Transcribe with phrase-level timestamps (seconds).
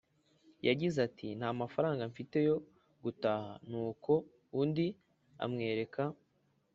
[0.67, 2.55] yagize ati Nta mafaranga mfite yo
[3.03, 4.11] gutaha nuko
[4.61, 4.87] undi
[5.45, 6.03] amwereka